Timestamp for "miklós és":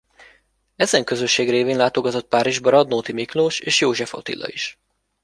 3.13-3.81